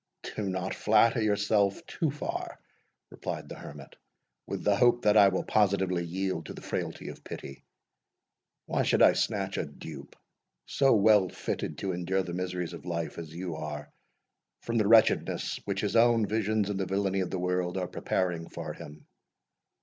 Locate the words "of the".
17.19-17.37